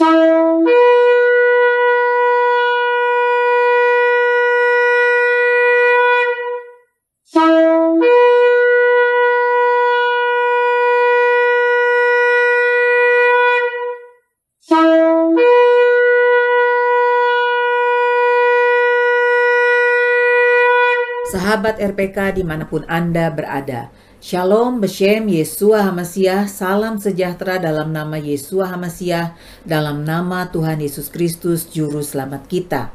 [0.00, 0.29] Bye.
[21.50, 23.90] Sahabat RPK di mana pun Anda berada,
[24.22, 29.34] Shalom Beshem Yesua Hamasiah, salam sejahtera dalam nama Yesua Hamasiah,
[29.66, 32.94] dalam nama Tuhan Yesus Kristus, Juru Selamat kita.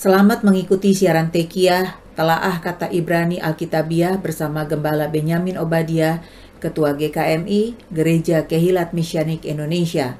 [0.00, 6.24] Selamat mengikuti siaran Tekiah, telaah kata Ibrani Alkitabiah bersama Gembala Benyamin Obadiah,
[6.56, 10.16] Ketua GKMI, Gereja Kehilat Misyanik Indonesia.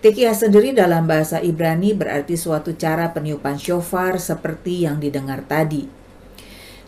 [0.00, 5.97] Tekiah sendiri dalam bahasa Ibrani berarti suatu cara peniupan shofar seperti yang didengar tadi.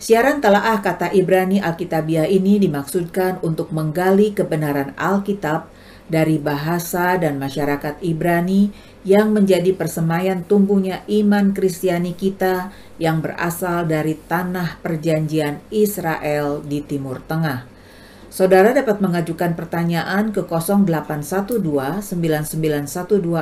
[0.01, 5.69] Siaran telaah kata Ibrani Alkitabiah ini dimaksudkan untuk menggali kebenaran Alkitab
[6.09, 8.73] dari bahasa dan masyarakat Ibrani
[9.05, 17.21] yang menjadi persemayan tumbuhnya iman Kristiani kita yang berasal dari tanah perjanjian Israel di Timur
[17.21, 17.69] Tengah.
[18.33, 23.37] Saudara dapat mengajukan pertanyaan ke 0812 9912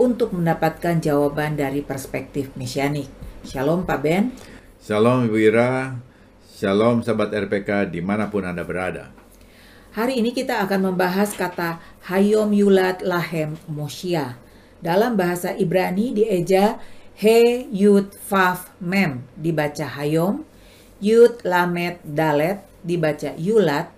[0.00, 3.12] untuk mendapatkan jawaban dari perspektif misianik.
[3.44, 4.55] Shalom Pak Ben.
[4.86, 5.98] Shalom Ibu Ira,
[6.46, 9.10] Shalom sahabat RPK di mana pun Anda berada.
[9.98, 14.38] Hari ini kita akan membahas kata Hayom Yulat Lahem Moshia.
[14.78, 16.78] Dalam bahasa Ibrani dieja
[17.18, 20.46] He Yud Faf Mem dibaca Hayom,
[21.02, 23.90] Yud Lamet Dalet dibaca Yulat,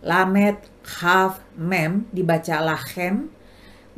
[0.00, 0.64] Lamet
[0.96, 3.28] Haf Mem dibaca Lahem,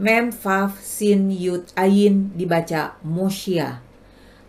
[0.03, 3.84] Mem Faf Sin Yud Ayin dibaca Moshia.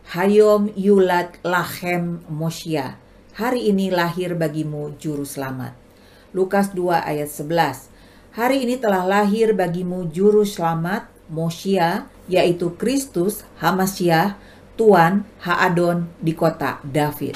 [0.06, 3.02] Hayom Yulat Lahem Moshia.
[3.34, 5.74] Hari ini lahir bagimu juru selamat.
[6.30, 7.90] Lukas 2 ayat 11.
[8.38, 14.38] Hari ini telah lahir bagimu juru selamat Moshia, yaitu Kristus Hamasyah,
[14.78, 17.34] Tuan Haadon di kota David.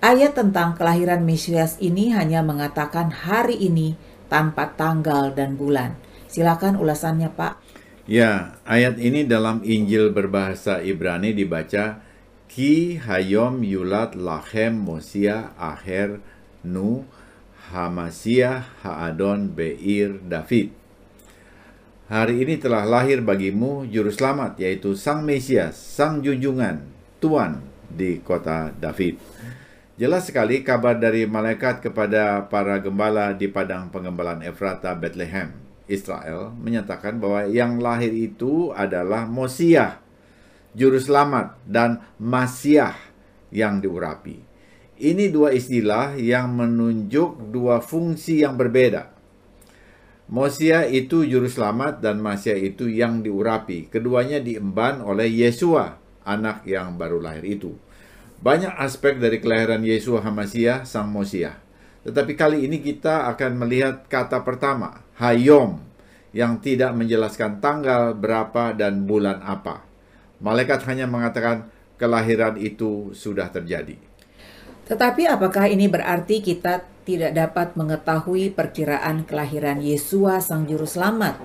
[0.00, 4.00] Ayat tentang kelahiran Mesias ini hanya mengatakan hari ini
[4.32, 6.00] tanpa tanggal dan bulan.
[6.32, 7.69] Silakan ulasannya, Pak.
[8.10, 12.02] Ya, ayat ini dalam Injil berbahasa Ibrani dibaca
[12.50, 16.18] Ki hayom yulat lahem mosia aher
[16.66, 17.06] nu
[17.70, 20.74] hamasia haadon beir David.
[22.10, 26.82] Hari ini telah lahir bagimu juru selamat yaitu Sang Mesias, Sang Junjungan,
[27.22, 29.22] Tuan di kota David.
[29.94, 37.18] Jelas sekali kabar dari malaikat kepada para gembala di padang pengembalaan Efrata Bethlehem Israel menyatakan
[37.18, 39.98] bahwa yang lahir itu adalah Mosiah,
[40.72, 42.94] juru selamat, dan Masiah
[43.50, 44.38] yang diurapi.
[45.00, 49.10] Ini dua istilah yang menunjuk dua fungsi yang berbeda.
[50.30, 53.90] Mosiah itu juru selamat dan Masiah itu yang diurapi.
[53.90, 57.74] Keduanya diemban oleh Yesua, anak yang baru lahir itu.
[58.38, 61.58] Banyak aspek dari kelahiran Yesua Hamasiah, sang Mosiah.
[62.06, 65.78] Tetapi kali ini kita akan melihat kata pertama, hayom,
[66.32, 69.84] yang tidak menjelaskan tanggal berapa dan bulan apa.
[70.40, 71.68] Malaikat hanya mengatakan
[72.00, 74.00] kelahiran itu sudah terjadi.
[74.88, 81.38] Tetapi apakah ini berarti kita tidak dapat mengetahui perkiraan kelahiran Yesua sang juru selamat?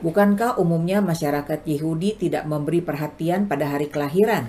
[0.00, 4.48] Bukankah umumnya masyarakat Yahudi tidak memberi perhatian pada hari kelahiran?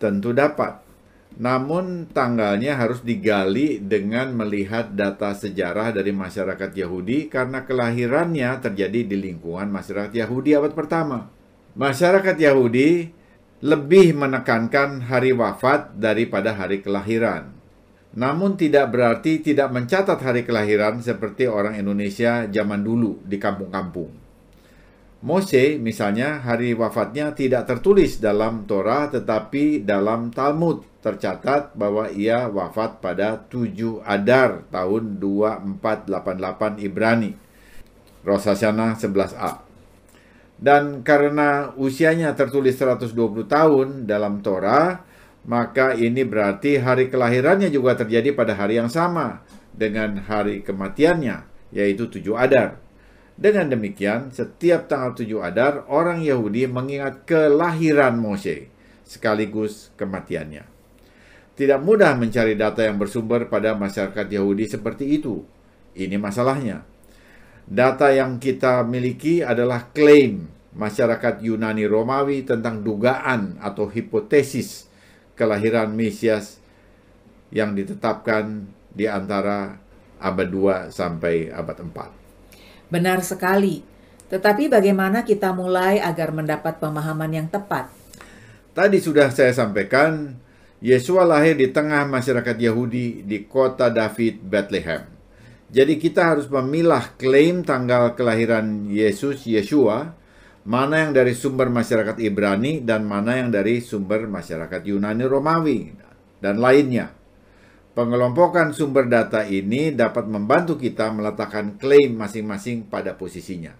[0.00, 0.89] Tentu dapat.
[1.38, 9.16] Namun tanggalnya harus digali dengan melihat data sejarah dari masyarakat Yahudi karena kelahirannya terjadi di
[9.30, 11.30] lingkungan masyarakat Yahudi abad pertama.
[11.78, 13.14] Masyarakat Yahudi
[13.62, 17.52] lebih menekankan hari wafat daripada hari kelahiran.
[18.10, 24.10] Namun tidak berarti tidak mencatat hari kelahiran seperti orang Indonesia zaman dulu di kampung-kampung.
[25.20, 33.00] Mose misalnya hari wafatnya tidak tertulis dalam Torah tetapi dalam Talmud tercatat bahwa ia wafat
[33.00, 37.32] pada 7 Adar tahun 2488 Ibrani.
[38.20, 39.64] Rosh Hashanah 11a.
[40.60, 43.16] Dan karena usianya tertulis 120
[43.48, 45.00] tahun dalam Torah,
[45.48, 49.40] maka ini berarti hari kelahirannya juga terjadi pada hari yang sama
[49.72, 52.76] dengan hari kematiannya, yaitu 7 Adar.
[53.40, 58.68] Dengan demikian, setiap tanggal 7 Adar, orang Yahudi mengingat kelahiran Mose,
[59.08, 60.79] sekaligus kematiannya.
[61.60, 65.44] Tidak mudah mencari data yang bersumber pada masyarakat Yahudi seperti itu.
[65.92, 66.88] Ini masalahnya.
[67.68, 74.88] Data yang kita miliki adalah klaim masyarakat Yunani Romawi tentang dugaan atau hipotesis
[75.36, 76.56] kelahiran Mesias
[77.52, 78.64] yang ditetapkan
[78.96, 79.76] di antara
[80.16, 82.88] abad 2 sampai abad 4.
[82.88, 83.84] Benar sekali.
[84.32, 87.92] Tetapi bagaimana kita mulai agar mendapat pemahaman yang tepat?
[88.72, 90.38] Tadi sudah saya sampaikan,
[90.80, 95.04] Yesua lahir di tengah masyarakat Yahudi di kota David, Bethlehem.
[95.68, 100.16] Jadi kita harus memilah klaim tanggal kelahiran Yesus, Yesua,
[100.64, 105.92] mana yang dari sumber masyarakat Ibrani dan mana yang dari sumber masyarakat Yunani Romawi
[106.40, 107.12] dan lainnya.
[107.92, 113.76] Pengelompokan sumber data ini dapat membantu kita meletakkan klaim masing-masing pada posisinya.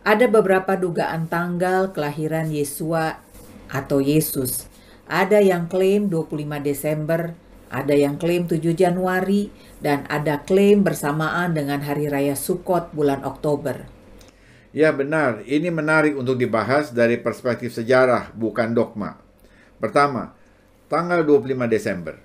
[0.00, 3.20] Ada beberapa dugaan tanggal kelahiran Yesua
[3.68, 4.75] atau Yesus.
[5.06, 7.38] Ada yang klaim 25 Desember,
[7.70, 13.86] ada yang klaim 7 Januari, dan ada klaim bersamaan dengan Hari Raya Sukot bulan Oktober.
[14.74, 19.22] Ya benar, ini menarik untuk dibahas dari perspektif sejarah, bukan dogma.
[19.78, 20.34] Pertama,
[20.90, 22.18] tanggal 25 Desember.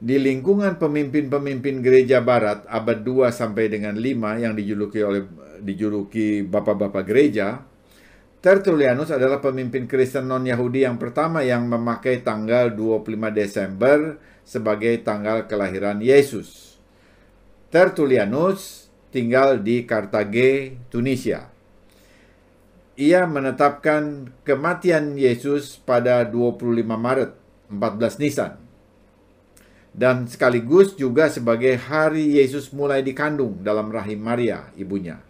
[0.00, 5.28] Di lingkungan pemimpin-pemimpin gereja barat abad 2 sampai dengan 5 yang dijuluki oleh
[5.60, 7.60] dijuluki bapak-bapak gereja,
[8.44, 15.98] Tertullianus adalah pemimpin Kristen non-Yahudi yang pertama yang memakai tanggal 25 Desember sebagai tanggal kelahiran
[15.98, 16.78] Yesus.
[17.72, 21.50] Tertullianus tinggal di Kartage, Tunisia.
[22.96, 27.32] Ia menetapkan kematian Yesus pada 25 Maret
[27.68, 28.66] 14 Nisan
[29.96, 35.24] dan sekaligus juga sebagai hari Yesus mulai dikandung dalam rahim Maria, ibunya.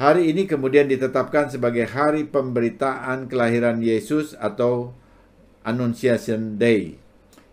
[0.00, 4.96] Hari ini kemudian ditetapkan sebagai hari pemberitaan kelahiran Yesus atau
[5.60, 6.96] Annunciation Day,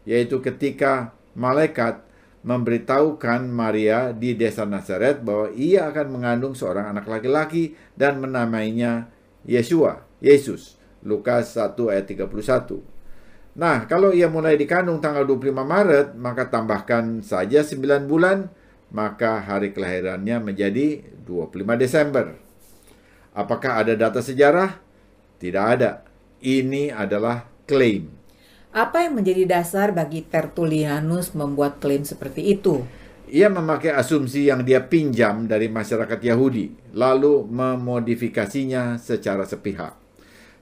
[0.07, 2.07] yaitu ketika malaikat
[2.47, 9.11] memberitahukan Maria di desa Nazaret bahwa ia akan mengandung seorang anak laki-laki dan menamainya
[9.43, 10.79] Yesua, Yesus.
[11.03, 12.79] Lukas 1 ayat 31.
[13.59, 18.47] Nah, kalau ia mulai dikandung tanggal 25 Maret, maka tambahkan saja 9 bulan,
[18.91, 22.39] maka hari kelahirannya menjadi 25 Desember.
[23.37, 24.79] Apakah ada data sejarah?
[25.37, 26.07] Tidak ada.
[26.41, 28.09] Ini adalah klaim.
[28.73, 32.85] Apa yang menjadi dasar bagi Tertullianus membuat klaim seperti itu?
[33.27, 39.99] Ia memakai asumsi yang dia pinjam dari masyarakat Yahudi, lalu memodifikasinya secara sepihak.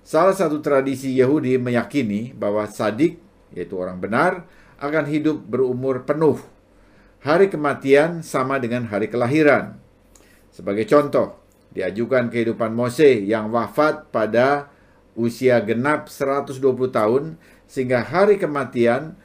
[0.01, 3.21] Salah satu tradisi Yahudi meyakini bahwa sadik,
[3.54, 4.50] yaitu orang benar,
[4.81, 6.42] akan hidup berumur penuh.
[7.25, 9.81] Hari kematian sama dengan hari kelahiran.
[10.54, 11.42] Sebagai contoh,
[11.74, 14.69] diajukan kehidupan Mose yang wafat pada
[15.18, 16.62] usia genap 120
[16.94, 19.18] tahun sehingga hari kematian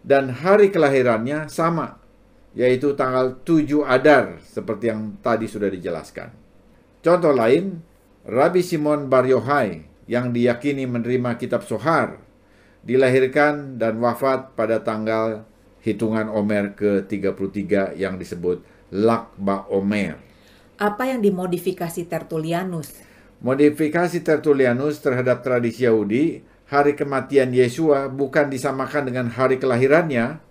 [0.00, 2.00] dan hari kelahirannya sama,
[2.56, 6.32] yaitu tanggal 7 Adar seperti yang tadi sudah dijelaskan.
[7.04, 7.84] Contoh lain,
[8.24, 12.16] Rabbi Simon Bar Yohai yang diyakini menerima kitab Sohar,
[12.80, 15.44] dilahirkan dan wafat pada tanggal
[15.86, 20.18] hitungan Omer ke-33 yang disebut Lakba Omer.
[20.82, 22.90] Apa yang dimodifikasi Tertullianus?
[23.38, 30.42] Modifikasi Tertullianus terhadap tradisi Yahudi, hari kematian Yesua bukan disamakan dengan hari kelahirannya,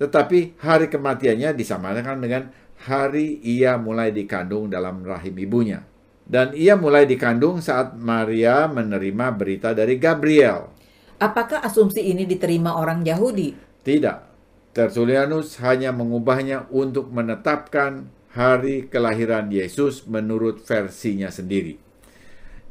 [0.00, 2.42] tetapi hari kematiannya disamakan dengan
[2.88, 5.84] hari ia mulai dikandung dalam rahim ibunya.
[6.24, 10.72] Dan ia mulai dikandung saat Maria menerima berita dari Gabriel.
[11.20, 13.52] Apakah asumsi ini diterima orang Yahudi?
[13.84, 14.33] Tidak.
[14.74, 21.78] Tertullianus hanya mengubahnya untuk menetapkan hari kelahiran Yesus menurut versinya sendiri.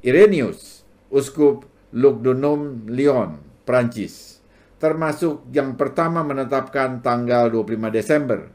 [0.04, 1.64] Irenaeus, uskup
[1.96, 4.44] Lugdunum Lyon, Prancis,
[4.84, 8.52] termasuk yang pertama menetapkan tanggal 25 Desember.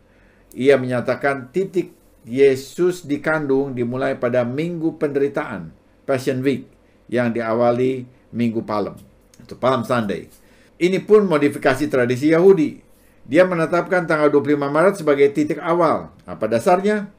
[0.52, 1.96] Ia menyatakan titik
[2.28, 5.72] Yesus dikandung dimulai pada minggu penderitaan,
[6.04, 6.68] Passion Week,
[7.08, 8.04] yang diawali
[8.36, 9.00] minggu Palem,
[9.40, 10.28] atau Palm Sunday.
[10.76, 12.87] Ini pun modifikasi tradisi Yahudi.
[13.28, 16.08] Dia menetapkan tanggal 25 Maret sebagai titik awal.
[16.24, 17.12] Apa dasarnya?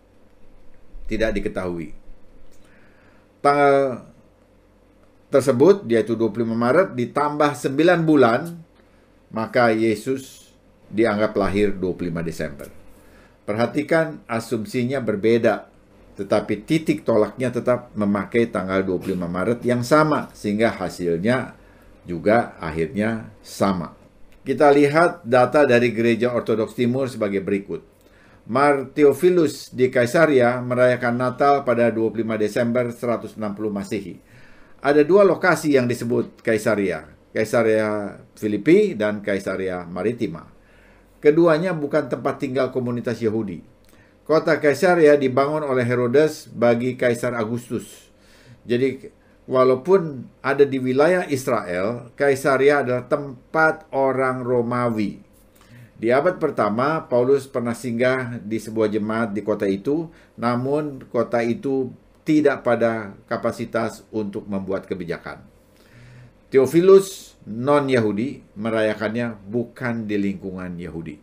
[1.06, 1.94] Tidak diketahui.
[3.46, 4.10] Tanggal
[5.30, 8.58] tersebut, yaitu 25 Maret, ditambah 9 bulan,
[9.30, 10.50] maka Yesus
[10.90, 12.68] dianggap lahir 25 Desember.
[13.46, 15.70] Perhatikan asumsinya berbeda,
[16.18, 21.54] tetapi titik tolaknya tetap memakai tanggal 25 Maret yang sama, sehingga hasilnya
[22.10, 23.99] juga akhirnya sama.
[24.40, 27.84] Kita lihat data dari Gereja Ortodoks Timur sebagai berikut.
[28.50, 33.38] Mar Theophilus di Kaisaria merayakan Natal pada 25 Desember 160
[33.70, 34.18] Masehi.
[34.80, 37.04] Ada dua lokasi yang disebut Kaisaria,
[37.36, 40.48] Kaisaria Filipi dan Kaisaria Maritima.
[41.20, 43.60] Keduanya bukan tempat tinggal komunitas Yahudi.
[44.24, 48.08] Kota Kaisaria dibangun oleh Herodes bagi Kaisar Agustus.
[48.64, 49.12] Jadi
[49.50, 55.26] walaupun ada di wilayah Israel, Kaisaria adalah tempat orang Romawi.
[56.00, 61.92] Di abad pertama, Paulus pernah singgah di sebuah jemaat di kota itu, namun kota itu
[62.24, 65.42] tidak pada kapasitas untuk membuat kebijakan.
[66.54, 71.20] Theophilus non-Yahudi merayakannya bukan di lingkungan Yahudi.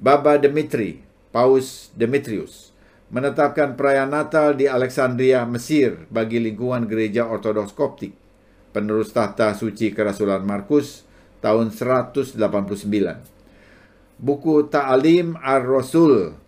[0.00, 2.69] Baba Demetri, Paus Demetrius,
[3.10, 8.14] menetapkan perayaan Natal di Alexandria, Mesir bagi lingkungan gereja Ortodoks Koptik,
[8.70, 11.02] penerus tahta suci kerasulan Markus
[11.42, 12.38] tahun 189.
[14.20, 16.38] Buku Ta'alim Ar-Rasul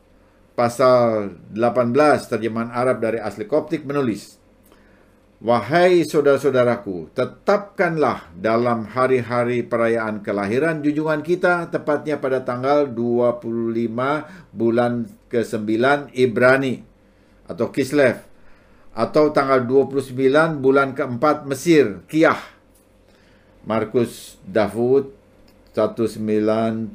[0.55, 4.39] pasal 18 terjemahan Arab dari asli Koptik menulis,
[5.43, 13.43] Wahai saudara-saudaraku, tetapkanlah dalam hari-hari perayaan kelahiran junjungan kita, tepatnya pada tanggal 25
[14.55, 16.85] bulan ke-9 Ibrani
[17.49, 18.21] atau Kislev,
[18.93, 20.13] atau tanggal 29
[20.61, 22.53] bulan keempat Mesir, Kiyah.
[23.65, 25.15] Markus Davud
[25.73, 26.93] 1979.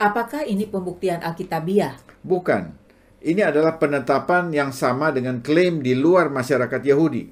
[0.00, 1.94] Apakah ini pembuktian Alkitabiah?
[2.24, 2.74] Bukan.
[3.24, 7.24] Ini adalah penetapan yang sama dengan klaim di luar masyarakat Yahudi.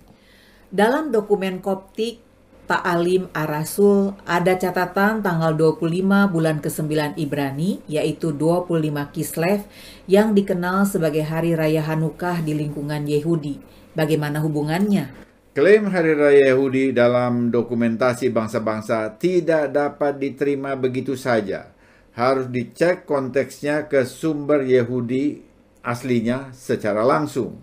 [0.73, 2.32] Dalam dokumen Koptik
[2.73, 5.93] Ta'alim Ar-Rasul ada catatan tanggal 25
[6.33, 8.81] bulan ke-9 Ibrani yaitu 25
[9.13, 9.69] Kislev
[10.09, 13.61] yang dikenal sebagai hari raya Hanukah di lingkungan Yahudi.
[13.93, 15.13] Bagaimana hubungannya?
[15.53, 21.77] Klaim hari raya Yahudi dalam dokumentasi bangsa-bangsa tidak dapat diterima begitu saja.
[22.17, 25.45] Harus dicek konteksnya ke sumber Yahudi
[25.85, 27.61] aslinya secara langsung.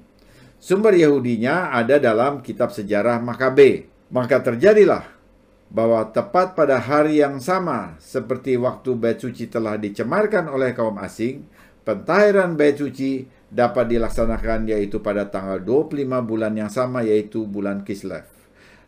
[0.61, 3.89] Sumber Yahudinya ada dalam kitab sejarah Makabe.
[4.09, 5.05] Maka terjadilah
[5.69, 11.45] bahwa tepat pada hari yang sama seperti waktu bait suci telah dicemarkan oleh kaum asing,
[11.85, 18.25] pentahiran bait suci dapat dilaksanakan yaitu pada tanggal 25 bulan yang sama yaitu bulan Kislev.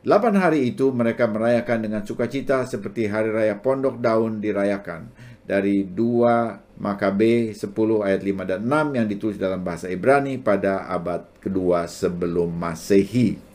[0.01, 5.13] 8 hari itu mereka merayakan dengan sukacita seperti hari raya pondok daun dirayakan
[5.45, 7.69] dari 2 Makabe 10
[8.01, 13.50] ayat 5 dan 6 yang ditulis dalam bahasa Ibrani pada abad kedua sebelum Masehi.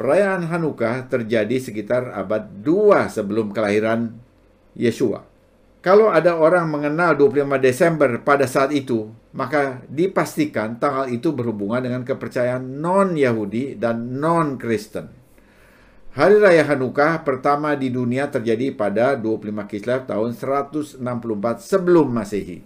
[0.00, 4.16] Perayaan Hanukkah terjadi sekitar abad 2 sebelum kelahiran
[4.72, 5.28] Yesua.
[5.84, 12.00] Kalau ada orang mengenal 25 Desember pada saat itu, maka dipastikan tanggal itu berhubungan dengan
[12.08, 15.12] kepercayaan non-Yahudi dan non-Kristen.
[16.16, 20.96] Hari Raya Hanukkah pertama di dunia terjadi pada 25 Kislev tahun 164
[21.60, 22.64] sebelum Masehi.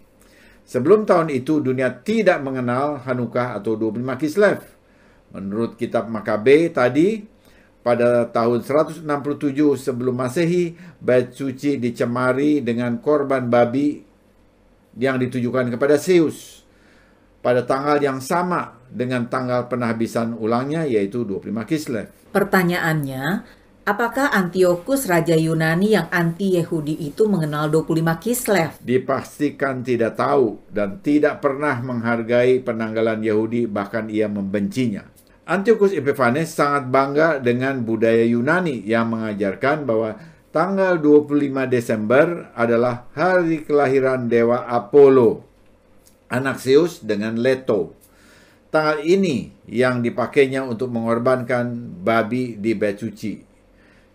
[0.62, 4.73] Sebelum tahun itu dunia tidak mengenal Hanukkah atau 25 Kislev.
[5.34, 7.26] Menurut kitab Makabe tadi,
[7.82, 9.04] pada tahun 167
[9.76, 14.00] sebelum Masehi, bait suci dicemari dengan korban babi
[14.96, 16.64] yang ditujukan kepada Zeus.
[17.44, 22.08] Pada tanggal yang sama dengan tanggal penahbisan ulangnya yaitu 25 Kislev.
[22.32, 23.44] Pertanyaannya,
[23.84, 28.70] apakah Antiochus Raja Yunani yang anti-Yahudi itu mengenal 25 Kislev?
[28.80, 35.13] Dipastikan tidak tahu dan tidak pernah menghargai penanggalan Yahudi bahkan ia membencinya.
[35.44, 40.16] Antiochus Epiphanes sangat bangga dengan budaya Yunani yang mengajarkan bahwa
[40.48, 45.44] tanggal 25 Desember adalah hari kelahiran dewa Apollo,
[46.32, 47.92] anak Zeus dengan Leto.
[48.72, 53.36] Tanggal ini yang dipakainya untuk mengorbankan babi di bait suci.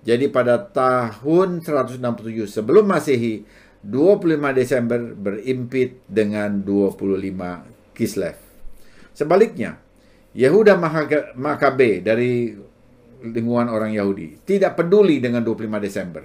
[0.01, 3.45] Jadi pada tahun 167 sebelum Masehi,
[3.85, 8.35] 25 Desember berimpit dengan 25 Kislev.
[9.13, 9.77] Sebaliknya,
[10.37, 10.77] Yehuda
[11.33, 12.53] Makabe dari
[13.25, 16.23] lingkungan orang Yahudi tidak peduli dengan 25 Desember.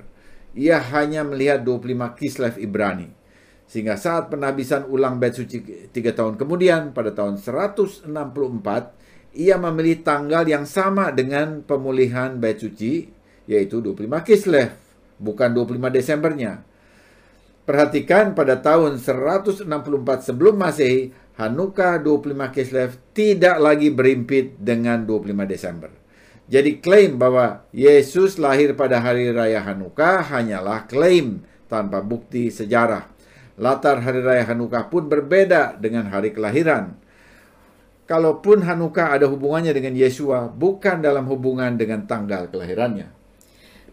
[0.54, 3.10] Ia hanya melihat 25 Kislev Ibrani.
[3.64, 8.12] Sehingga saat penhabisan ulang bait suci tiga tahun kemudian pada tahun 164
[9.34, 13.08] ia memilih tanggal yang sama dengan pemulihan bait suci
[13.48, 14.68] yaitu 25 Kislev
[15.16, 16.52] bukan 25 Desembernya.
[17.64, 19.64] Perhatikan pada tahun 164
[20.20, 25.88] sebelum Masehi Hanukkah 25 Kislev tidak lagi berimpit dengan 25 Desember.
[26.44, 33.08] Jadi klaim bahwa Yesus lahir pada hari raya Hanukkah hanyalah klaim tanpa bukti sejarah.
[33.56, 37.00] Latar hari raya Hanukkah pun berbeda dengan hari kelahiran.
[38.04, 43.23] Kalaupun Hanukkah ada hubungannya dengan Yesua, bukan dalam hubungan dengan tanggal kelahirannya.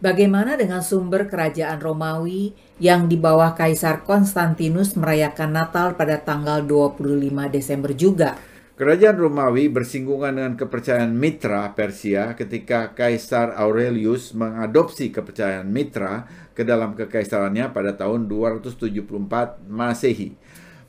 [0.01, 7.05] Bagaimana dengan sumber kerajaan Romawi yang di bawah Kaisar Konstantinus merayakan Natal pada tanggal 25
[7.53, 8.33] Desember juga?
[8.81, 16.25] Kerajaan Romawi bersinggungan dengan kepercayaan Mitra Persia ketika Kaisar Aurelius mengadopsi kepercayaan Mitra
[16.57, 20.33] ke dalam kekaisarannya pada tahun 274 Masehi.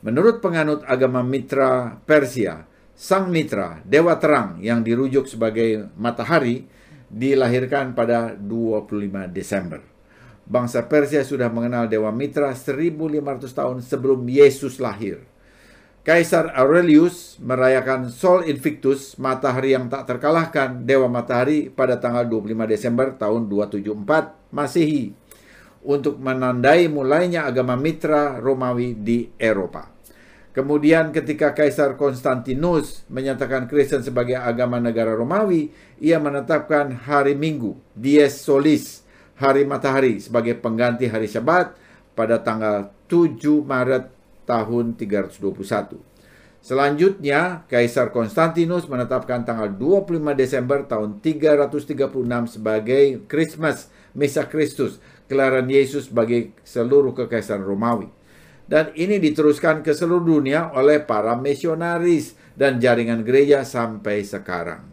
[0.01, 2.65] Menurut penganut agama Mitra Persia,
[2.97, 6.65] Sang Mitra, Dewa Terang yang dirujuk sebagai matahari,
[7.13, 9.85] dilahirkan pada 25 Desember.
[10.49, 15.23] Bangsa Persia sudah mengenal Dewa Mitra 1500 tahun sebelum Yesus lahir.
[16.03, 23.15] Kaisar Aurelius merayakan Sol Invictus, matahari yang tak terkalahkan, dewa matahari pada tanggal 25 Desember
[23.15, 25.15] tahun 274 Masehi
[25.87, 29.92] untuk menandai mulainya agama mitra Romawi di Eropa.
[30.53, 38.45] Kemudian ketika Kaisar Konstantinus menyatakan Kristen sebagai agama negara Romawi, ia menetapkan hari Minggu, Dies
[38.45, 39.01] Solis,
[39.41, 41.73] hari matahari sebagai pengganti hari Syabat
[42.13, 44.13] pada tanggal 7 Maret
[44.45, 45.97] tahun 321.
[46.63, 55.01] Selanjutnya, Kaisar Konstantinus menetapkan tanggal 25 Desember tahun 336 sebagai Christmas, Misa Kristus,
[55.33, 58.22] kelahiran Yesus bagi seluruh kekaisaran Romawi.
[58.67, 64.87] Dan ini diteruskan ke seluruh dunia oleh para misionaris dan jaringan gereja sampai sekarang.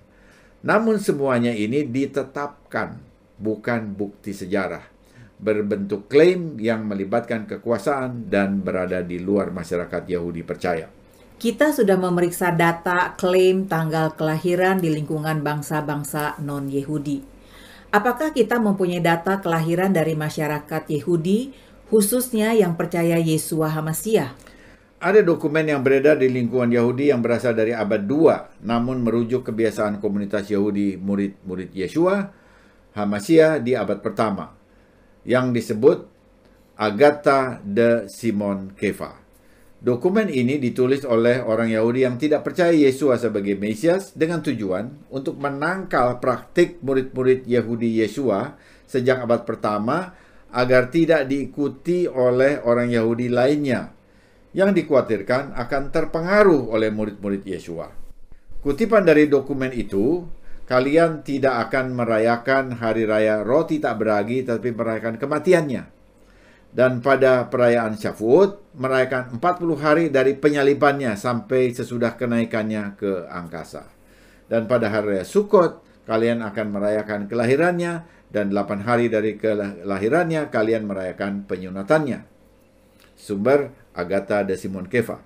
[0.66, 3.00] Namun semuanya ini ditetapkan,
[3.40, 5.00] bukan bukti sejarah
[5.40, 10.92] berbentuk klaim yang melibatkan kekuasaan dan berada di luar masyarakat Yahudi percaya.
[11.40, 17.40] Kita sudah memeriksa data klaim tanggal kelahiran di lingkungan bangsa-bangsa non-Yahudi.
[17.96, 24.38] Apakah kita mempunyai data kelahiran dari masyarakat Yahudi, khususnya yang percaya Yesua Hamasiah?
[25.00, 29.98] Ada dokumen yang beredar di lingkungan Yahudi yang berasal dari abad 2, namun merujuk kebiasaan
[29.98, 32.30] komunitas Yahudi murid-murid Yesua,
[32.94, 34.54] Hamasiah di abad pertama
[35.24, 36.04] yang disebut
[36.76, 39.20] Agatha de Simon Kefa.
[39.80, 45.40] Dokumen ini ditulis oleh orang Yahudi yang tidak percaya Yesus sebagai Mesias dengan tujuan untuk
[45.40, 50.12] menangkal praktik murid-murid Yahudi Yesua sejak abad pertama
[50.50, 53.94] agar tidak diikuti oleh orang Yahudi lainnya
[54.54, 57.94] yang dikhawatirkan akan terpengaruh oleh murid-murid Yesua.
[58.60, 60.26] Kutipan dari dokumen itu
[60.66, 65.84] kalian tidak akan merayakan hari raya roti tak beragi, tapi merayakan kematiannya.
[66.70, 73.90] Dan pada perayaan Syafut, merayakan 40 hari dari penyalibannya sampai sesudah kenaikannya ke angkasa.
[74.46, 80.86] Dan pada hari raya Sukot, kalian akan merayakan kelahirannya, dan 8 hari dari kelahirannya, kalian
[80.86, 82.26] merayakan penyunatannya.
[83.20, 85.20] Sumber Agatha de Simon Kefa.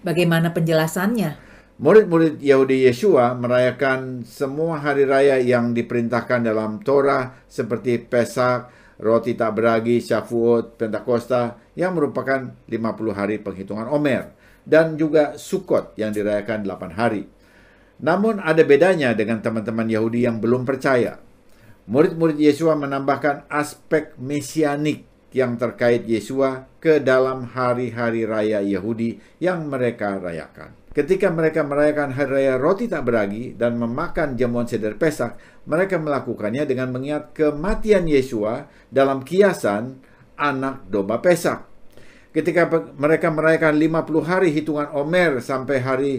[0.00, 1.36] Bagaimana penjelasannya?
[1.80, 8.68] Murid-murid Yahudi Yeshua merayakan semua hari raya yang diperintahkan dalam Torah seperti Pesak,
[9.00, 14.36] Roti Tak Beragi, Syafuot, Pentakosta yang merupakan 50 hari penghitungan Omer
[14.68, 17.24] dan juga Sukot yang dirayakan 8 hari.
[18.04, 21.16] Namun ada bedanya dengan teman-teman Yahudi yang belum percaya.
[21.90, 30.14] Murid-murid Yesua menambahkan aspek mesianik yang terkait Yesua ke dalam hari-hari raya Yahudi yang mereka
[30.22, 30.70] rayakan.
[30.94, 35.34] Ketika mereka merayakan hari raya roti tak beragi dan memakan jamuan seder Pesak,
[35.66, 39.98] mereka melakukannya dengan mengingat kematian Yesua dalam kiasan
[40.38, 41.66] anak domba Pesak.
[42.30, 46.12] Ketika mereka merayakan 50 hari hitungan Omer sampai hari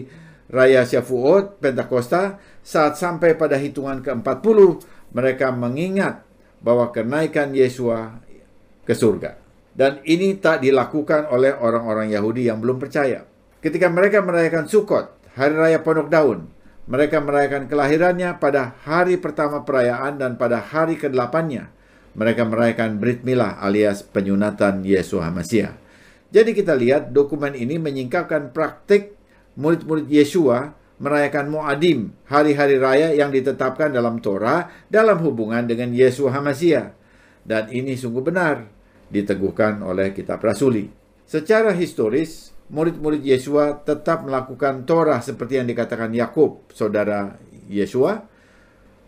[0.52, 4.58] raya Syafuot, Pentakosta, saat sampai pada hitungan ke-40,
[5.12, 6.24] mereka mengingat
[6.64, 8.20] bahwa kenaikan Yesua
[8.88, 9.38] ke surga.
[9.72, 13.24] Dan ini tak dilakukan oleh orang-orang Yahudi yang belum percaya.
[13.64, 16.52] Ketika mereka merayakan Sukot, hari raya pondok daun,
[16.84, 21.72] mereka merayakan kelahirannya pada hari pertama perayaan dan pada hari ke-8-nya.
[22.12, 25.72] Mereka merayakan Brit Milah alias penyunatan Yesus Hamasiah.
[26.28, 29.16] Jadi kita lihat dokumen ini menyingkapkan praktik
[29.56, 36.94] murid-murid Yesua merayakan Muadim, hari-hari raya yang ditetapkan dalam Torah dalam hubungan dengan Yesus Hamasiah.
[37.42, 38.70] Dan ini sungguh benar
[39.10, 40.86] diteguhkan oleh kitab Rasuli.
[41.26, 47.34] Secara historis, murid-murid Yesua tetap melakukan Torah seperti yang dikatakan Yakub, saudara
[47.66, 48.22] Yesua,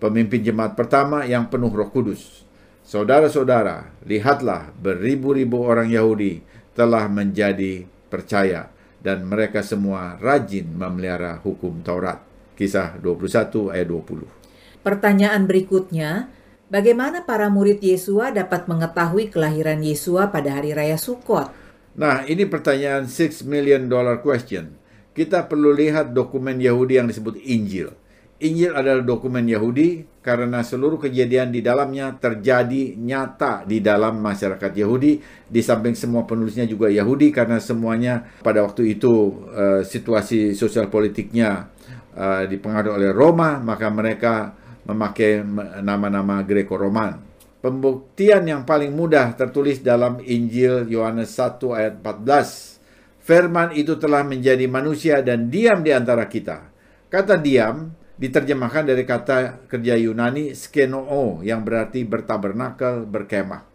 [0.03, 2.43] pemimpin jemaat pertama yang penuh Roh Kudus.
[2.85, 6.45] Saudara-saudara, lihatlah beribu-ribu orang Yahudi
[6.77, 8.74] telah menjadi percaya
[9.05, 12.25] dan mereka semua rajin memelihara hukum Taurat.
[12.57, 14.81] Kisah 21 ayat 20.
[14.81, 16.33] Pertanyaan berikutnya,
[16.73, 21.53] bagaimana para murid Yesua dapat mengetahui kelahiran Yesua pada hari raya Sukot?
[21.95, 24.75] Nah, ini pertanyaan 6 million dollar question.
[25.15, 27.95] Kita perlu lihat dokumen Yahudi yang disebut Injil.
[28.45, 35.25] Injil adalah dokumen Yahudi karena seluruh kejadian di dalamnya terjadi nyata di dalam masyarakat Yahudi.
[35.49, 41.73] Di samping semua penulisnya juga Yahudi karena semuanya pada waktu itu uh, situasi sosial politiknya
[42.13, 44.53] uh, dipengaruhi oleh Roma, maka mereka
[44.85, 45.41] memakai
[45.81, 47.17] nama-nama Greco-Roman.
[47.65, 53.25] Pembuktian yang paling mudah tertulis dalam Injil Yohanes 1 ayat 14.
[53.25, 56.69] Firman itu telah menjadi manusia dan diam di antara kita.
[57.09, 63.67] Kata diam diterjemahkan dari kata kerja Yunani skenoo yang berarti bertabernakel, berkemah.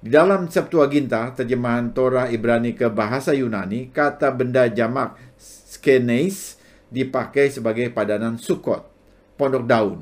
[0.00, 6.56] Di dalam Septuaginta, terjemahan Torah Ibrani ke bahasa Yunani, kata benda jamak skeneis
[6.88, 8.88] dipakai sebagai padanan sukot,
[9.36, 10.00] pondok daun.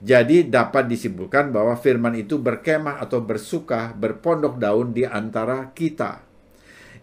[0.00, 6.24] Jadi dapat disimpulkan bahwa firman itu berkemah atau bersuka berpondok daun di antara kita.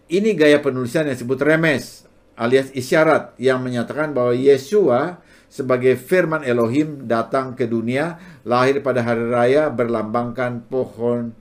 [0.08, 5.18] Ini gaya penulisan yang disebut remes alias isyarat yang menyatakan bahwa Yesua
[5.48, 11.32] sebagai firman Elohim datang ke dunia, lahir pada hari raya berlambangkan pohon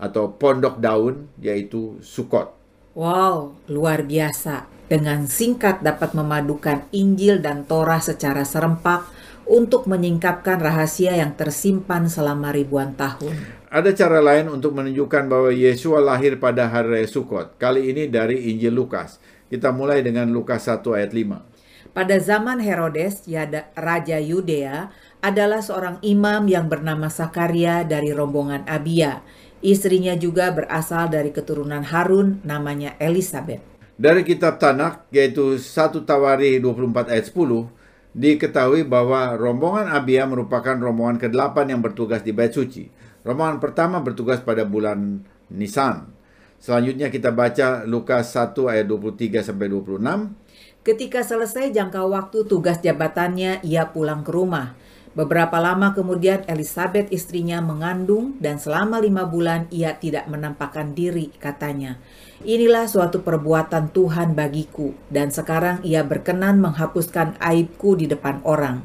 [0.00, 2.50] atau pondok daun yaitu Sukot.
[2.92, 4.68] Wow, luar biasa.
[4.90, 9.08] Dengan singkat dapat memadukan Injil dan Torah secara serempak
[9.48, 13.32] untuk menyingkapkan rahasia yang tersimpan selama ribuan tahun.
[13.72, 17.56] Ada cara lain untuk menunjukkan bahwa Yesua lahir pada hari raya Sukot.
[17.56, 19.16] Kali ini dari Injil Lukas.
[19.48, 21.51] Kita mulai dengan Lukas 1 ayat 5.
[21.92, 23.28] Pada zaman Herodes,
[23.76, 24.88] Raja Yudea,
[25.20, 29.20] adalah seorang imam yang bernama Sakaria dari rombongan Abia.
[29.60, 33.60] Istrinya juga berasal dari keturunan Harun, namanya Elizabeth.
[34.00, 37.68] Dari kitab Tanak, yaitu 1 Tawari 24 ayat 10,
[38.16, 42.88] diketahui bahwa rombongan Abia merupakan rombongan ke-8 yang bertugas di Bait Suci.
[43.20, 45.20] Rombongan pertama bertugas pada bulan
[45.52, 46.08] Nisan.
[46.56, 50.40] Selanjutnya kita baca Lukas 1 ayat 23 sampai 26.
[50.82, 54.74] Ketika selesai jangka waktu tugas jabatannya, ia pulang ke rumah.
[55.14, 62.02] Beberapa lama kemudian Elizabeth istrinya mengandung dan selama lima bulan ia tidak menampakkan diri katanya.
[62.42, 68.82] Inilah suatu perbuatan Tuhan bagiku dan sekarang ia berkenan menghapuskan aibku di depan orang.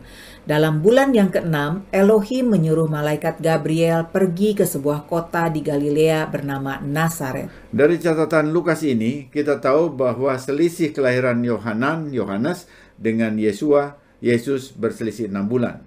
[0.47, 6.79] Dalam bulan yang keenam, Elohim menyuruh malaikat Gabriel pergi ke sebuah kota di Galilea bernama
[6.79, 7.51] Nazaret.
[7.67, 12.63] Dari catatan Lukas ini, kita tahu bahwa selisih kelahiran Yohanan, Yohanes
[12.95, 15.83] dengan Yesua, Yesus berselisih enam bulan.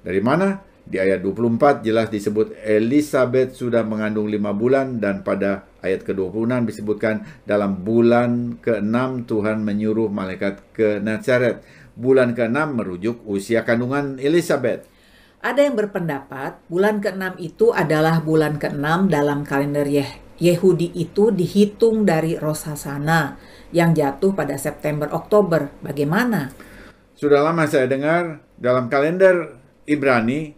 [0.00, 0.64] Dari mana?
[0.88, 7.28] Di ayat 24 jelas disebut Elizabeth sudah mengandung lima bulan dan pada ayat ke-26 disebutkan
[7.44, 11.60] dalam bulan ke-6 Tuhan menyuruh malaikat ke Nazaret.
[11.98, 14.86] Bulan ke-6 merujuk usia kandungan Elizabeth.
[15.42, 22.06] Ada yang berpendapat bulan ke-6 itu adalah bulan ke-6 dalam kalender Yeh Yehudi itu dihitung
[22.06, 23.34] dari Rosh Hashanah
[23.74, 25.74] yang jatuh pada September Oktober.
[25.82, 26.54] Bagaimana?
[27.18, 30.54] Sudah lama saya dengar dalam kalender Ibrani,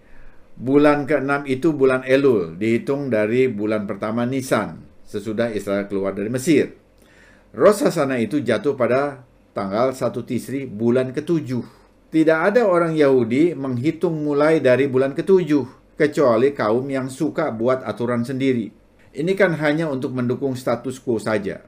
[0.61, 6.77] bulan ke-6 itu bulan Elul, dihitung dari bulan pertama Nisan, sesudah Israel keluar dari Mesir.
[7.57, 11.51] Rosh Hashanah itu jatuh pada tanggal 1 Tisri bulan ke-7.
[12.11, 15.47] Tidak ada orang Yahudi menghitung mulai dari bulan ke-7,
[15.95, 18.73] kecuali kaum yang suka buat aturan sendiri.
[19.15, 21.63] Ini kan hanya untuk mendukung status quo saja.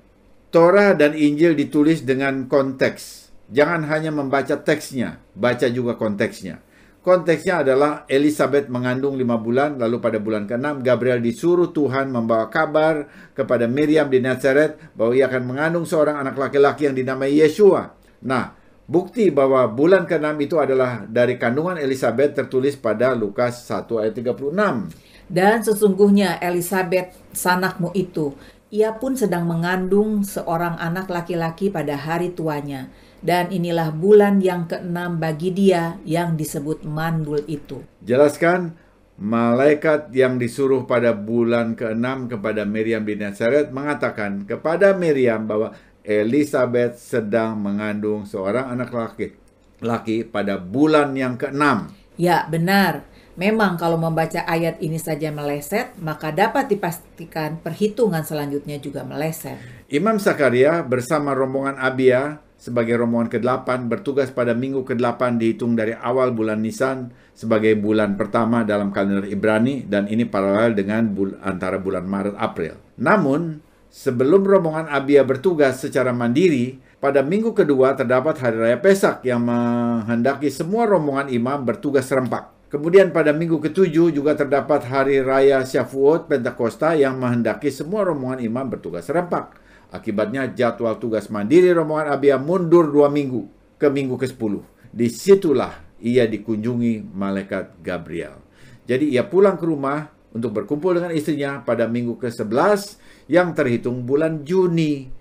[0.53, 3.31] Torah dan Injil ditulis dengan konteks.
[3.53, 6.65] Jangan hanya membaca teksnya, baca juga konteksnya.
[7.03, 13.11] Konteksnya adalah Elizabeth mengandung lima bulan, lalu pada bulan ke-6 Gabriel disuruh Tuhan membawa kabar
[13.35, 17.99] kepada Miriam di Nazaret bahwa ia akan mengandung seorang anak laki-laki yang dinamai Yeshua.
[18.23, 18.55] Nah,
[18.87, 24.95] bukti bahwa bulan ke-6 itu adalah dari kandungan Elizabeth tertulis pada Lukas 1 ayat 36.
[25.27, 28.31] Dan sesungguhnya Elizabeth sanakmu itu,
[28.71, 35.17] ia pun sedang mengandung seorang anak laki-laki pada hari tuanya dan inilah bulan yang keenam
[35.17, 37.87] bagi dia yang disebut mandul itu.
[38.03, 38.75] Jelaskan
[39.17, 45.71] malaikat yang disuruh pada bulan keenam kepada Miriam di Nazaret mengatakan kepada Miriam bahwa
[46.03, 49.39] Elizabeth sedang mengandung seorang anak laki
[49.83, 51.91] laki pada bulan yang keenam.
[52.15, 53.07] Ya, benar.
[53.33, 59.57] Memang kalau membaca ayat ini saja meleset, maka dapat dipastikan perhitungan selanjutnya juga meleset.
[59.89, 66.31] Imam Sakaria bersama rombongan Abia sebagai rombongan ke-8 bertugas pada minggu ke-8 dihitung dari awal
[66.31, 72.07] bulan Nisan sebagai bulan pertama dalam kalender Ibrani dan ini paralel dengan bul antara bulan
[72.07, 72.79] Maret April.
[73.03, 73.59] Namun,
[73.91, 80.47] sebelum rombongan Abia bertugas secara mandiri, pada minggu kedua terdapat hari raya Pesak yang menghendaki
[80.47, 82.55] semua rombongan imam bertugas serempak.
[82.71, 88.71] Kemudian pada minggu ketujuh juga terdapat hari raya Syafuot Pentakosta yang menghendaki semua rombongan imam
[88.71, 89.62] bertugas serempak.
[89.93, 93.45] Akibatnya jadwal tugas mandiri rombongan Abia mundur dua minggu
[93.77, 94.65] ke minggu ke-10.
[94.89, 98.41] Di situlah ia dikunjungi malaikat Gabriel.
[98.89, 102.97] Jadi ia pulang ke rumah untuk berkumpul dengan istrinya pada minggu ke-11
[103.29, 105.13] yang terhitung bulan Juni.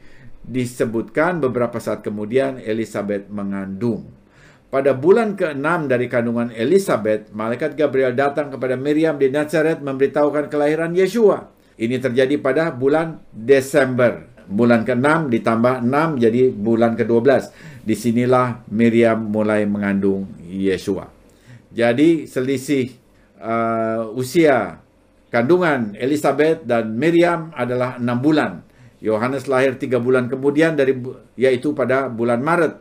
[0.41, 4.09] Disebutkan beberapa saat kemudian Elizabeth mengandung.
[4.71, 10.95] Pada bulan ke-6 dari kandungan Elizabeth, malaikat Gabriel datang kepada Miriam di Nazaret memberitahukan kelahiran
[10.95, 11.51] Yeshua.
[11.75, 17.27] Ini terjadi pada bulan Desember bulan ke-6 ditambah 6 jadi bulan ke-12.
[17.81, 21.09] Di sinilah Miriam mulai mengandung Yeshua.
[21.71, 22.93] Jadi selisih
[23.41, 24.81] uh, usia
[25.31, 28.61] kandungan Elizabeth dan Miriam adalah 6 bulan.
[29.01, 30.93] Yohanes lahir 3 bulan kemudian dari
[31.33, 32.77] yaitu pada bulan Maret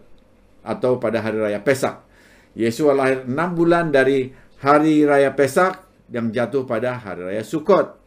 [0.65, 2.05] atau pada hari raya Pesak.
[2.53, 8.00] Yesua lahir enam bulan dari hari raya Pesak yang jatuh pada hari raya Sukot.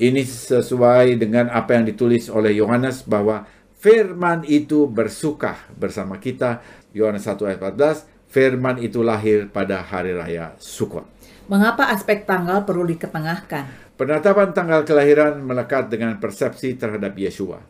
[0.00, 3.44] Ini sesuai dengan apa yang ditulis oleh Yohanes bahwa
[3.76, 6.64] firman itu bersuka bersama kita.
[6.96, 11.04] Yohanes 1 ayat 14, firman itu lahir pada hari raya Sukot.
[11.52, 13.92] Mengapa aspek tanggal perlu diketengahkan?
[14.00, 17.60] Penetapan tanggal kelahiran melekat dengan persepsi terhadap Yesua.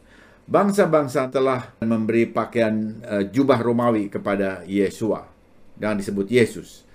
[0.46, 5.26] Bangsa-bangsa telah memberi pakaian uh, jubah Romawi kepada Yesua
[5.74, 6.86] dan disebut Yesus.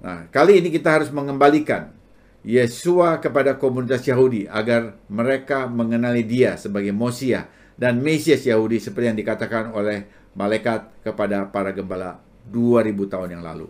[0.00, 1.97] Nah, kali ini kita harus mengembalikan
[2.46, 9.18] Yesua kepada komunitas Yahudi agar mereka mengenali dia sebagai Mosia dan Mesias Yahudi seperti yang
[9.18, 10.06] dikatakan oleh
[10.38, 13.66] malaikat kepada para gembala 2000 tahun yang lalu.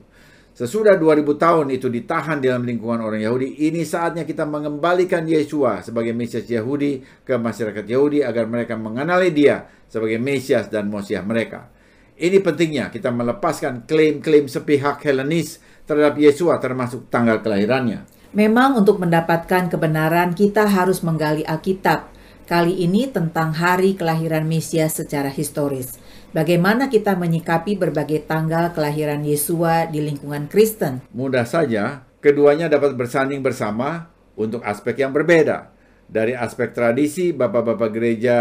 [0.52, 6.11] Sesudah 2000 tahun itu ditahan dalam lingkungan orang Yahudi, ini saatnya kita mengembalikan Yesua sebagai
[6.11, 11.70] Mesias Yahudi ke masyarakat Yahudi agar mereka mengenali dia sebagai Mesias dan Mosiah mereka.
[12.18, 18.17] Ini pentingnya kita melepaskan klaim-klaim sepihak Helenis terhadap Yesua termasuk tanggal kelahirannya.
[18.36, 22.12] Memang untuk mendapatkan kebenaran kita harus menggali Alkitab.
[22.44, 25.96] Kali ini tentang hari kelahiran Mesias secara historis.
[26.36, 31.00] Bagaimana kita menyikapi berbagai tanggal kelahiran Yesua di lingkungan Kristen?
[31.16, 35.72] Mudah saja, keduanya dapat bersanding bersama untuk aspek yang berbeda.
[36.04, 38.36] Dari aspek tradisi bapak-bapak gereja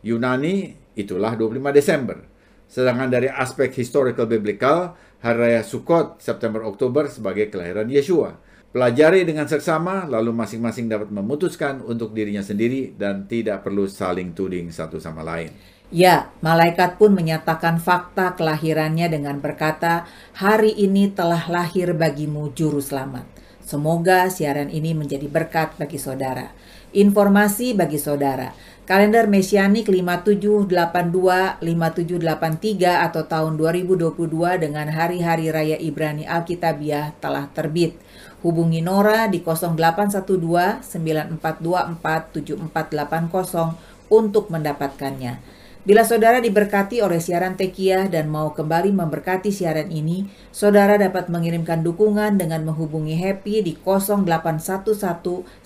[0.00, 2.24] Yunani, itulah 25 Desember.
[2.72, 8.48] Sedangkan dari aspek historical biblical, Hari Raya Sukkot September-Oktober sebagai kelahiran Yesua.
[8.70, 14.70] Pelajari dengan seksama, lalu masing-masing dapat memutuskan untuk dirinya sendiri dan tidak perlu saling tuding
[14.70, 15.50] satu sama lain.
[15.90, 20.06] Ya, malaikat pun menyatakan fakta kelahirannya dengan berkata,
[20.38, 23.26] "Hari ini telah lahir bagimu juru selamat."
[23.58, 26.54] Semoga siaran ini menjadi berkat bagi saudara.
[26.94, 28.54] Informasi bagi saudara.
[28.86, 37.94] Kalender Mesianik 5782 5783 atau tahun 2022 dengan hari-hari raya Ibrani Alkitabiah telah terbit.
[38.40, 45.60] Hubungi Nora di 0812 9424 7480 untuk mendapatkannya.
[45.80, 51.80] Bila saudara diberkati oleh siaran Tekiah dan mau kembali memberkati siaran ini, saudara dapat mengirimkan
[51.80, 55.56] dukungan dengan menghubungi Happy di 0811910814.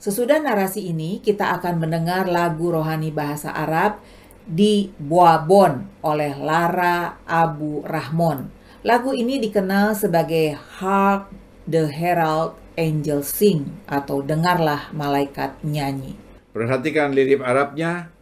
[0.00, 4.00] Sesudah narasi ini, kita akan mendengar lagu rohani bahasa Arab
[4.48, 8.53] di Boabon oleh Lara Abu Rahmon.
[8.84, 11.32] Lagu ini dikenal sebagai Hark
[11.64, 16.20] the Herald Angel Sing atau Dengarlah Malaikat Nyanyi.
[16.52, 18.12] Perhatikan lirik Arabnya,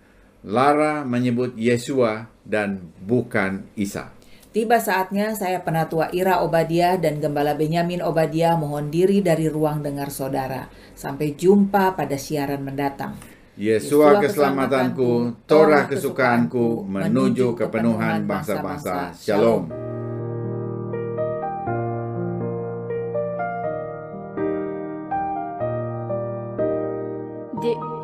[0.46, 4.14] Lara menyebut Yesua dan bukan Isa.
[4.54, 10.14] Tiba saatnya saya penatua Ira Obadiah dan Gembala Benyamin Obadiah mohon diri dari ruang dengar
[10.14, 10.70] saudara.
[10.94, 13.18] Sampai jumpa pada siaran mendatang.
[13.58, 19.10] Yesua keselamatanku, Torah kesukaanku, menuju kepenuhan bangsa-bangsa.
[19.18, 19.66] Shalom.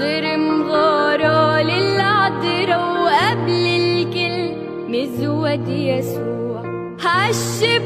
[0.00, 4.52] عطر مغارة للعطرة وقبل الكل
[4.88, 6.62] مزود يسوع.
[7.00, 7.79] هالشباب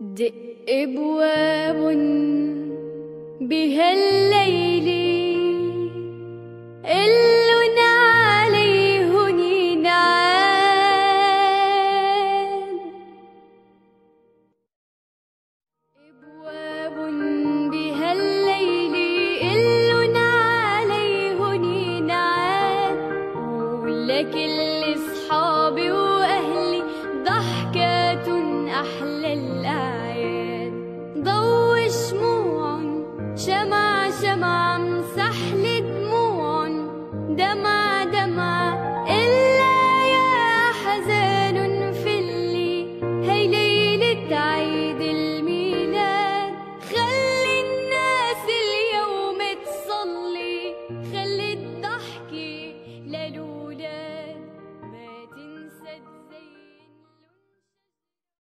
[0.00, 1.80] دق بواب
[3.40, 4.69] بها الليل.